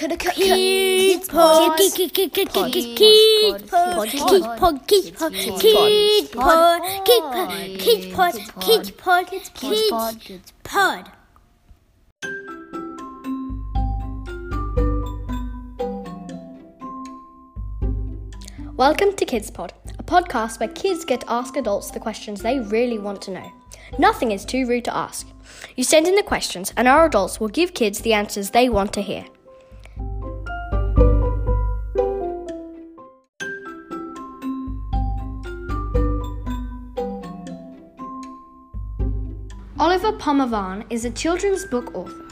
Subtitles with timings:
[0.00, 1.76] Kids Pod.
[1.76, 2.08] Kids Pod.
[2.08, 2.72] Kids Pod.
[2.72, 4.88] Kids Pod.
[4.88, 6.80] Kids Pod.
[7.04, 8.34] Kids Pod.
[8.60, 9.26] Kids Pod.
[9.30, 9.50] Kids
[9.90, 10.14] Pod.
[10.64, 11.10] Pod.
[18.74, 22.58] Welcome to Kids Pod, a podcast where kids get to ask adults the questions they
[22.58, 23.52] really want to know.
[23.98, 25.28] Nothing is too rude to ask.
[25.76, 28.94] You send in the questions, and our adults will give kids the answers they want
[28.94, 29.26] to hear.
[40.20, 42.26] Phommavanh is a children's book author.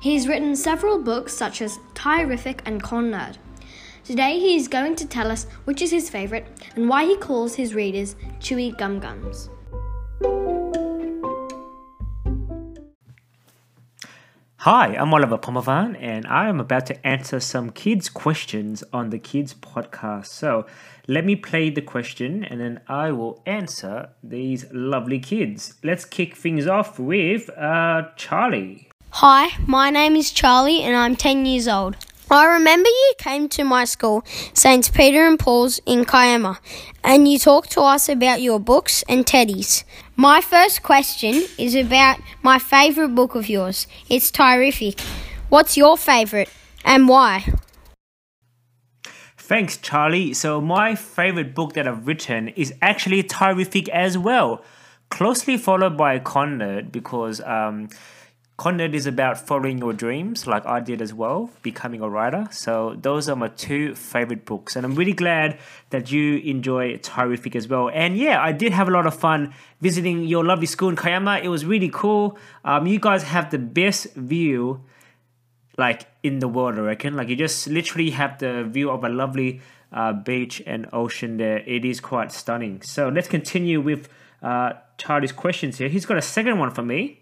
[0.00, 3.36] He's written several books such as Thai-riffic and Con Nerd.
[4.02, 7.54] Today he is going to tell us which is his favourite and why he calls
[7.54, 9.50] his readers Chewy Gum Gums.
[14.70, 19.18] Hi, I'm Oliver Phommavanh, and I am about to answer some kids' questions on the
[19.18, 20.26] Kids Podcast.
[20.26, 20.66] So
[21.06, 25.76] let me play the question and then I will answer these lovely kids.
[25.82, 28.90] Let's kick things off with uh, Charlie.
[29.12, 31.96] Hi, my name is Charlie and I'm 10 years old.
[32.30, 34.92] I remember you came to my school, St.
[34.92, 36.58] Peter and Paul's in Kiama,
[37.02, 39.84] and you talked to us about your books and teddies.
[40.20, 43.86] My first question is about my favourite book of yours.
[44.10, 45.00] It's Thai-riffic.
[45.48, 46.50] What's your favourite
[46.84, 47.44] and why?
[49.36, 50.34] Thanks, Charlie.
[50.34, 54.64] So, my favorite book that I've written is actually Thai-riffic as well,
[55.08, 57.88] closely followed by Con Nerd because um,
[58.58, 62.48] Con Nerd is about following your dreams, like I did as well, becoming a writer.
[62.50, 65.60] So those are my two favorite books, and I'm really glad
[65.90, 67.88] that you enjoy Thai-riffic as well.
[67.94, 71.38] And yeah, I did have a lot of fun visiting your lovely school in Kiama.
[71.40, 72.36] It was really cool.
[72.64, 74.82] Um, you guys have the best view,
[75.76, 77.14] like in the world, I reckon.
[77.14, 79.60] Like you just literally have the view of a lovely
[79.92, 81.58] uh, beach and ocean there.
[81.58, 82.82] It is quite stunning.
[82.82, 84.08] So let's continue with
[84.42, 85.88] uh, Charlie's questions here.
[85.88, 87.20] He's got a second one for me.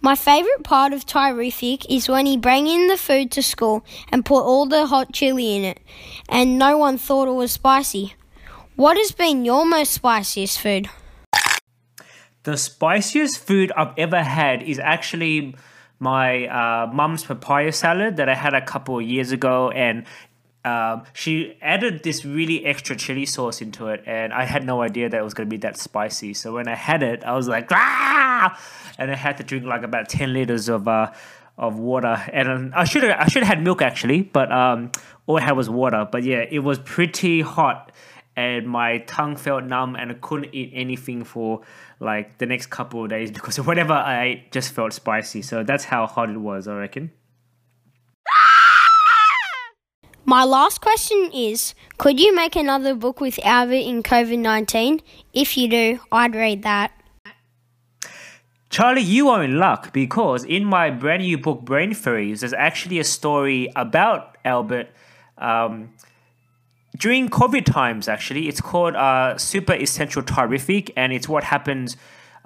[0.00, 4.24] My favourite part of Thai-riffic is when he bring in the food to school and
[4.24, 5.80] put all the hot chili in it,
[6.28, 8.14] and no one thought it was spicy.
[8.76, 10.88] What has been your most spiciest food?
[12.44, 15.56] The spiciest food I've ever had is actually
[15.98, 20.04] my uh, mum's papaya salad that I had a couple of years ago, and
[20.68, 25.08] um, she added this really extra chili sauce into it, and I had no idea
[25.08, 26.34] that it was going to be that spicy.
[26.34, 28.60] So when I had it, I was like, ah!
[28.98, 31.12] and I had to drink like about ten liters of uh,
[31.56, 34.92] of water, and um, I should have I should have had milk actually, but um,
[35.26, 36.06] all I had was water.
[36.10, 37.92] But yeah, it was pretty hot,
[38.36, 41.62] and my tongue felt numb, and I couldn't eat anything for
[42.00, 45.42] like the next couple of days because whatever I ate just felt spicy.
[45.42, 47.12] So that's how hot it was, I reckon.
[50.28, 55.00] My last question is Could you make another book with Albert in COVID 19?
[55.32, 56.92] If you do, I'd read that.
[58.68, 62.98] Charlie, you are in luck because in my brand new book, Brain Freeze, there's actually
[62.98, 64.88] a story about Albert
[65.38, 65.94] um,
[66.98, 68.48] during COVID times, actually.
[68.48, 71.96] It's called uh, Super Essential Terrific, and it's what happens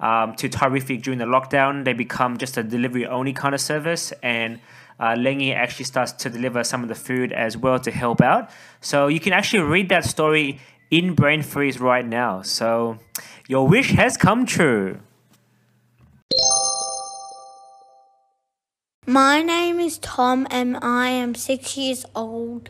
[0.03, 1.85] um, to Thai-riffic during the lockdown.
[1.85, 4.59] They become just a delivery only kind of service, and
[4.99, 8.49] uh, Lengy actually starts to deliver some of the food as well to help out.
[8.81, 10.59] So you can actually read that story
[10.91, 12.41] in Brain Freeze right now.
[12.41, 12.99] So
[13.47, 14.99] your wish has come true.
[19.05, 22.69] My name is Tom and I am six years old.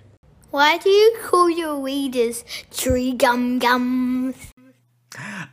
[0.51, 4.52] Why do you call your readers tree gum gums?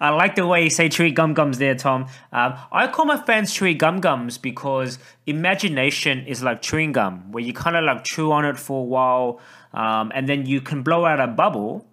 [0.01, 2.07] I like the way you say chewy gum gums there, Tom.
[2.33, 7.45] Um, I call my fans chewy gum gums because imagination is like chewing gum, where
[7.45, 9.41] you kind of like chew on it for a while,
[9.75, 11.87] um, and then you can blow out a bubble,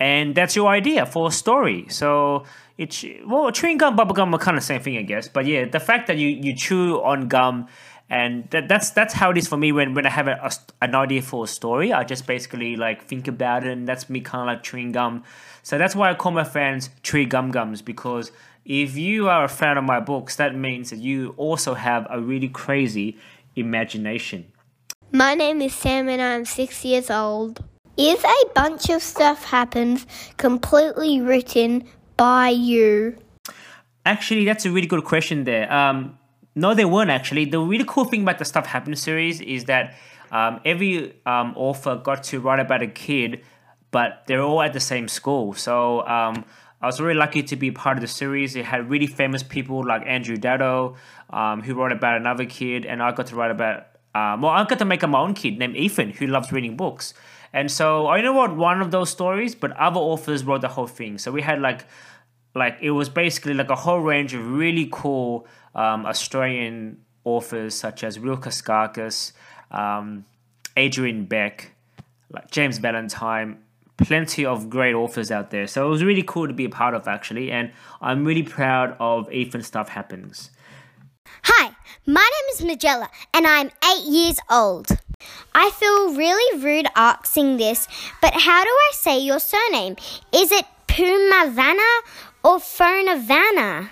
[0.00, 1.86] and that's your idea for a story.
[1.90, 2.44] So
[2.78, 5.28] it's well, chewing gum, bubble gum are kind of same thing, I guess.
[5.28, 7.68] But yeah, the fact that you you chew on gum
[8.08, 10.50] and that, that's that's how it is for me when, when I have a, a,
[10.82, 11.92] an idea for a story.
[11.92, 15.24] I just basically like think about it, and that's me kind of like chewing gum.
[15.62, 18.30] So that's why I call my fans tree gum gums because
[18.64, 22.20] if you are a fan of my books, that means that you also have a
[22.20, 23.16] really crazy
[23.56, 24.52] imagination.
[25.12, 27.64] My name is Sam, and I'm six years old.
[27.96, 30.06] Is a bunch of stuff happens
[30.36, 33.16] completely written by you?
[34.04, 35.72] Actually, that's a really good question there.
[35.72, 36.18] Um,
[36.56, 37.44] no, they weren't actually.
[37.44, 39.94] The really cool thing about the Stuff Happens series is that
[40.32, 43.44] um, every um, author got to write about a kid,
[43.90, 45.52] but they're all at the same school.
[45.52, 46.44] So um,
[46.80, 48.56] I was really lucky to be part of the series.
[48.56, 50.96] It had really famous people like Andrew Daddo,
[51.30, 53.86] um, who wrote about another kid, and I got to write about
[54.16, 56.74] um, well, I got to make up my own kid named Ethan who loves reading
[56.74, 57.12] books.
[57.52, 60.86] And so I know what one of those stories, but other authors wrote the whole
[60.86, 61.18] thing.
[61.18, 61.84] So we had like,
[62.56, 68.02] like it was basically like a whole range of really cool um, Australian authors such
[68.02, 69.32] as Rilke Skarkis,
[69.70, 70.24] um,
[70.76, 71.72] Adrian Beck,
[72.32, 73.58] like James Valentine,
[73.98, 75.66] plenty of great authors out there.
[75.66, 78.96] So it was really cool to be a part of actually, and I'm really proud
[78.98, 80.50] of Ethan Stuff Happens.
[81.42, 81.74] Hi,
[82.06, 84.88] my name is Magella, and I'm eight years old.
[85.54, 87.86] I feel really rude asking this,
[88.22, 89.96] but how do I say your surname?
[90.32, 90.64] Is it
[90.96, 92.00] Pumavana
[92.46, 93.90] or Phonavana?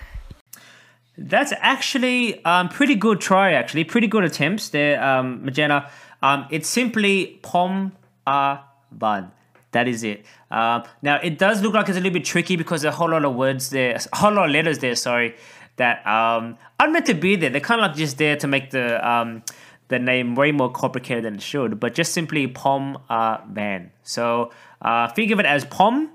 [1.17, 3.51] That's actually um, pretty good try.
[3.51, 5.89] Actually, pretty good attempts there, um, Magena.
[6.21, 7.91] Um, it's simply Pom
[8.25, 8.59] A
[8.91, 9.31] Van.
[9.71, 10.25] That is it.
[10.49, 13.09] Um, now it does look like it's a little bit tricky because there's a whole
[13.09, 14.95] lot of words there, a whole lot of letters there.
[14.95, 15.35] Sorry,
[15.75, 17.49] that um, aren't meant to be there.
[17.49, 19.43] They're kind of like just there to make the um,
[19.89, 21.79] the name way more complicated than it should.
[21.79, 23.91] But just simply Pom A Van.
[24.03, 24.51] So
[24.81, 26.09] uh, think of it as Pom,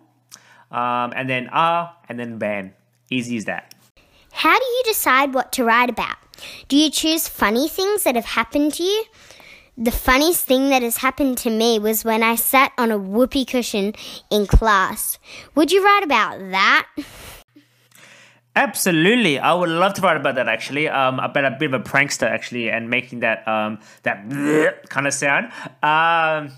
[0.70, 2.72] um, and then A, and then Van.
[3.10, 3.74] Easy as that.
[4.32, 6.16] How do you decide what to write about?
[6.68, 9.04] Do you choose funny things that have happened to you?
[9.76, 13.44] The funniest thing that has happened to me was when I sat on a whoopee
[13.44, 13.94] cushion
[14.30, 15.18] in class.
[15.54, 16.86] Would you write about that?
[18.56, 20.48] Absolutely, I would love to write about that.
[20.48, 24.28] Actually, um, about a bit of a prankster actually, and making that um that
[24.88, 25.46] kind of sound.
[25.82, 26.52] Um,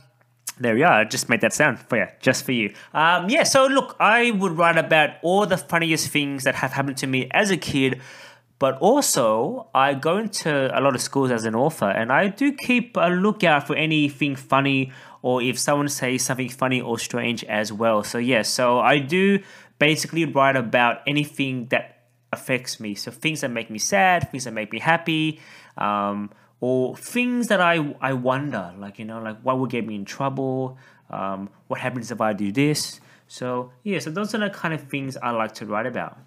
[0.63, 1.01] there we are.
[1.01, 2.73] I just made that sound for you, just for you.
[2.95, 3.43] Um, yeah.
[3.43, 7.29] So look, I would write about all the funniest things that have happened to me
[7.33, 8.01] as a kid,
[8.59, 12.53] but also I go into a lot of schools as an author, and I do
[12.53, 14.93] keep a lookout for anything funny
[15.23, 18.03] or if someone says something funny or strange as well.
[18.03, 19.39] So yeah, so I do
[19.79, 22.95] basically write about anything that affects me.
[22.95, 25.41] So things that make me sad, things that make me happy,
[25.77, 26.31] um,
[26.63, 30.05] or things that I I wonder, like you know, like what would get me in
[30.05, 30.79] trouble,
[31.11, 33.01] um, what happens if I do this.
[33.27, 36.19] So yeah, so those are the kind of things I like to write about.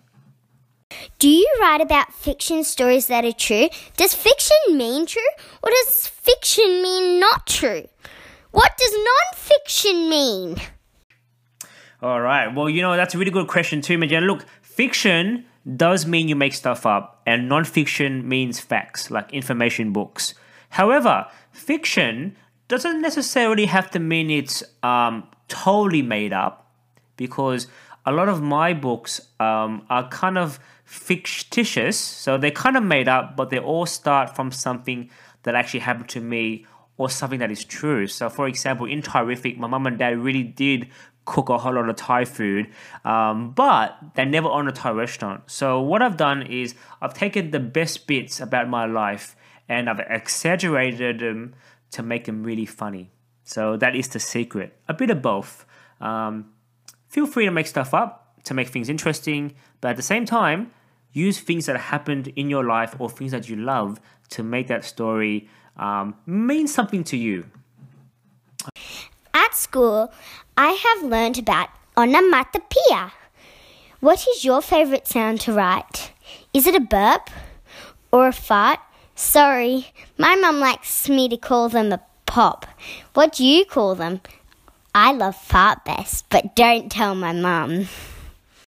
[1.20, 3.70] Do you write about fiction stories that are true?
[3.96, 5.32] Does fiction mean true,
[5.64, 7.88] or does fiction mean not true?
[8.52, 10.58] What does non-fiction mean?
[12.02, 12.54] All right.
[12.54, 14.28] Well, you know, that's a really good question too, Magenta.
[14.28, 20.36] Look, fiction does mean you make stuff up, and nonfiction means facts, like information books.
[20.70, 22.36] However, fiction
[22.68, 26.72] doesn't necessarily have to mean it's um, totally made up,
[27.18, 27.68] because
[28.06, 33.08] a lot of my books um, are kind of fictitious, so they're kind of made
[33.08, 35.10] up, but they all start from something
[35.44, 36.66] that actually happened to me
[36.98, 38.06] or something that is true.
[38.08, 40.88] So, for example, in Thai-riffic, my mum and dad really did
[41.26, 42.70] cook a whole lot of Thai food,
[43.04, 45.44] um, but they never own a Thai restaurant.
[45.48, 49.36] So what I've done is I've taken the best bits about my life
[49.68, 51.56] and I've exaggerated them
[51.92, 53.12] to make them really funny.
[53.44, 54.78] So that is the secret.
[54.88, 55.66] A bit of both.
[56.00, 56.52] Um,
[57.08, 60.72] feel free to make stuff up to make things interesting, but at the same time,
[61.12, 64.00] use things that happened in your life or things that you love
[64.30, 67.46] to make that story um, mean something to you.
[69.56, 70.12] School,
[70.58, 73.14] I have learned about onomatopoeia.
[74.00, 76.12] What is your favourite sound to write?
[76.54, 77.30] Is it a burp
[78.12, 78.80] or a fart?
[79.16, 79.88] Sorry,
[80.18, 82.66] my mum likes me to call them a pop.
[83.14, 84.22] What do you call them?
[84.94, 87.88] I love fart best, but don't tell my mum.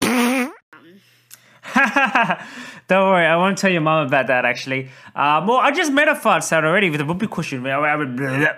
[2.93, 4.89] Don't worry, I won't tell your mom about that actually.
[5.15, 7.63] Um, well, I just made a fart sound already with a whoopee question,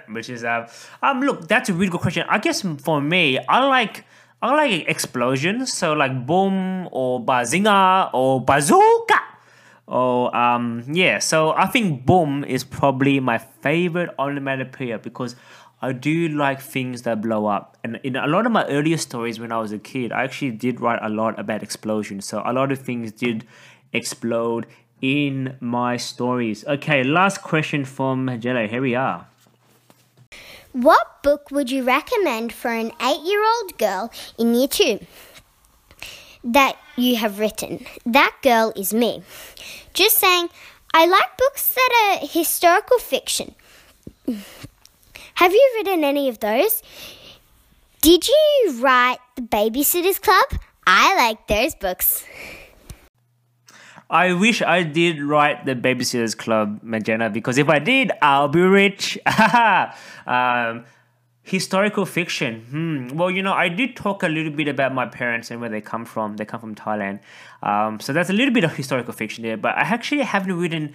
[0.10, 0.70] which is uh,
[1.02, 1.22] um.
[1.22, 2.26] Look, that's a really good question.
[2.28, 4.04] I guess for me, I like
[4.42, 5.72] I like explosions.
[5.72, 9.22] So like boom or bazinga or bazooka.
[9.88, 15.38] Or um yeah, so I think boom is probably my favorite onomatopoeia because
[15.82, 17.78] I do like things that blow up.
[17.86, 20.52] And in a lot of my earlier stories when I was a kid, I actually
[20.52, 22.26] did write a lot about explosions.
[22.26, 23.46] So a lot of things did
[23.96, 24.66] explode
[25.02, 26.66] in my stories.
[26.66, 28.68] Okay, last question from Jello.
[28.68, 29.28] Here we are.
[30.72, 35.00] What book would you recommend for an eight year old girl in year two
[36.44, 37.86] that you have written?
[38.06, 39.24] That girl is me.
[39.94, 40.50] Just saying,
[40.94, 43.56] I like books that are historical fiction.
[45.36, 46.82] Have you written any of those?
[48.02, 50.60] Did you write The Babysitter's Club?
[50.86, 52.26] I like those books.
[54.10, 58.62] I wish I did write the Babysitters Club, Magenta because if I did, I'll be
[58.62, 59.18] rich.
[60.28, 60.86] um,
[61.46, 62.62] historical fiction.
[62.70, 63.16] Hmm.
[63.16, 65.82] Well, you know, I did talk a little bit about my parents and where they
[65.82, 66.38] come from.
[66.38, 67.20] They come from Thailand.
[67.62, 70.94] Um, so that's a little bit of historical fiction there, but I actually haven't written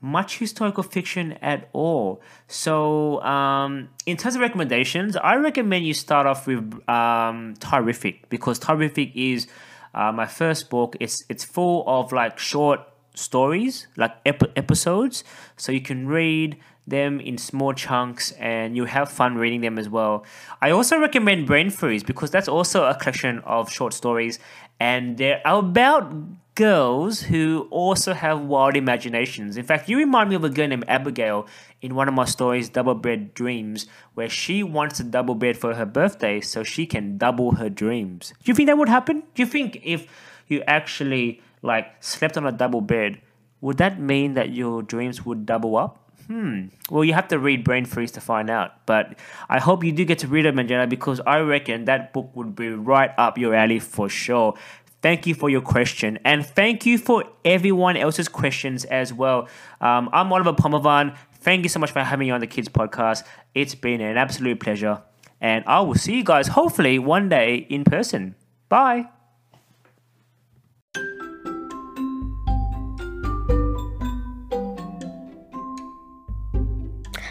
[0.00, 2.20] much historical fiction at all.
[2.48, 8.58] So, um, in terms of recommendations, I recommend you start off with um, Thai-riffic because
[8.58, 9.46] Thai-riffic is
[9.94, 10.96] uh, my first book.
[11.00, 12.80] It's it's full of like short
[13.14, 15.24] stories, like ep- episodes,
[15.56, 19.88] so you can read them in small chunks and you have fun reading them as
[19.88, 20.24] well.
[20.60, 24.40] I also recommend Brain Freeze because that's also a collection of short stories
[24.80, 26.12] and they're about
[26.54, 29.56] girls who also have wild imaginations.
[29.56, 31.46] In fact, you remind me of a girl named Abigail
[31.80, 35.74] in one of my stories, Double Bed Dreams, where she wants a double bed for
[35.74, 38.34] her birthday so she can double her dreams.
[38.44, 39.22] Do you think that would happen?
[39.34, 40.06] Do you think if
[40.48, 43.20] you actually like slept on a double bed,
[43.60, 46.02] would that mean that your dreams would double up?
[46.26, 46.66] Hmm.
[46.88, 48.86] Well, you have to read Brain Freeze to find out.
[48.86, 49.18] But
[49.48, 52.54] I hope you do get to read it, Manjana, because I reckon that book would
[52.54, 54.54] be right up your alley for sure.
[55.02, 56.18] Thank you for your question.
[56.24, 59.48] And thank you for everyone else's questions as well.
[59.80, 61.16] Um, I'm Oliver Phommavanh.
[61.40, 63.24] Thank you so much for having me on the Kids Podcast.
[63.52, 65.02] It's been an absolute pleasure.
[65.40, 68.36] And I will see you guys hopefully one day in person.
[68.68, 69.08] Bye.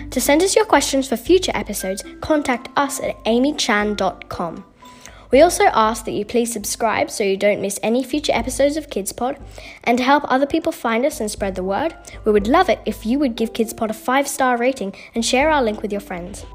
[0.09, 4.65] To send us your questions for future episodes, contact us at amychan.com.
[5.31, 8.89] We also ask that you please subscribe so you don't miss any future episodes of
[8.89, 9.41] KidsPod.
[9.85, 11.95] And to help other people find us and spread the word,
[12.25, 15.50] we would love it if you would give KidsPod a five star rating and share
[15.50, 16.45] our link with your friends.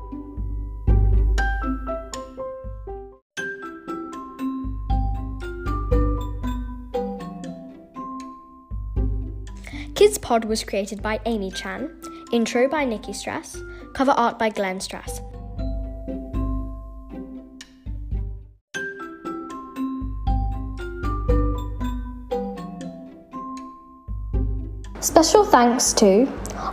[9.95, 11.91] KidsPod was created by Amy Chan,
[12.31, 13.57] intro by Nikki Strass,
[13.95, 15.23] cover art by Glenn Strass.
[25.07, 26.27] Special thanks to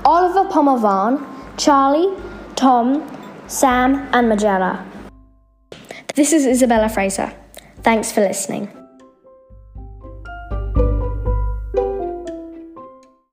[0.03, 1.23] Oliver Phommavanh,
[1.55, 2.17] Charlie,
[2.55, 3.05] Tom,
[3.45, 4.83] Sam, and Magella.
[6.15, 7.31] This is Isabella Fraser.
[7.83, 8.82] Thanks for listening.